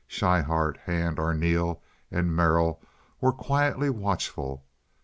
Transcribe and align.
Schryhart, 0.09 0.77
Hand, 0.77 1.17
Arneel, 1.19 1.79
and 2.09 2.35
Merrill 2.35 2.81
were 3.19 3.31
quietly 3.31 3.91
watchful. 3.91 4.63